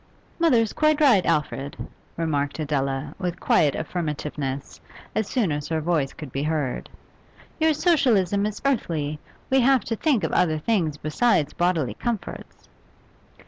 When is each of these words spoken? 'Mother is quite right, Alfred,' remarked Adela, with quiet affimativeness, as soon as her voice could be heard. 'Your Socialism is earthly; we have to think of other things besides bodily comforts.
'Mother 0.39 0.57
is 0.57 0.73
quite 0.73 0.99
right, 0.99 1.23
Alfred,' 1.27 1.77
remarked 2.17 2.57
Adela, 2.57 3.13
with 3.19 3.39
quiet 3.39 3.75
affimativeness, 3.75 4.79
as 5.13 5.27
soon 5.27 5.51
as 5.51 5.67
her 5.67 5.79
voice 5.79 6.11
could 6.11 6.31
be 6.31 6.41
heard. 6.41 6.89
'Your 7.59 7.75
Socialism 7.75 8.47
is 8.47 8.63
earthly; 8.65 9.19
we 9.51 9.59
have 9.61 9.83
to 9.83 9.95
think 9.95 10.23
of 10.23 10.31
other 10.31 10.57
things 10.57 10.97
besides 10.97 11.53
bodily 11.53 11.93
comforts. 11.93 12.67